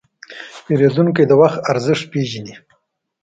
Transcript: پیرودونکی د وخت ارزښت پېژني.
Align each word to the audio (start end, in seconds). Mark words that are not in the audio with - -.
پیرودونکی 0.65 1.23
د 1.27 1.31
وخت 1.41 1.57
ارزښت 1.71 2.03
پېژني. 2.11 2.55